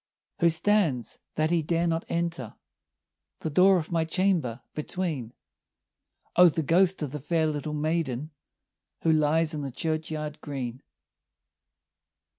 "Who 0.39 0.49
stands, 0.49 1.19
that 1.35 1.51
he 1.51 1.61
dare 1.61 1.85
not 1.85 2.05
enter, 2.09 2.55
The 3.41 3.51
door 3.51 3.77
of 3.77 3.91
my 3.91 4.03
chamber, 4.03 4.61
between?" 4.73 5.31
"O, 6.35 6.49
the 6.49 6.63
ghost 6.63 7.03
of 7.03 7.11
the 7.11 7.19
fair 7.19 7.45
little 7.45 7.75
maiden, 7.75 8.31
Who 9.03 9.11
lies 9.11 9.53
in 9.53 9.61
the 9.61 9.69
churchyard 9.69 10.41
green." 10.41 10.81